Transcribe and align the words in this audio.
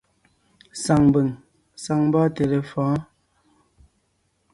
Saŋ 0.83 1.01
mbʉ̀ŋ, 1.07 1.27
saŋ 1.83 1.99
mbɔ́ɔnte 2.07 2.43
lefɔ̌ɔn. 2.51 2.99